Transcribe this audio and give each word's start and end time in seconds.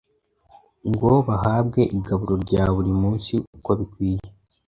ngo 0.89 1.11
bahabwe 1.27 1.81
igaburo 1.97 2.33
rya 2.43 2.63
buri 2.75 2.91
munsi 3.01 3.33
uko 3.57 3.69
bikwiye.” 3.79 4.23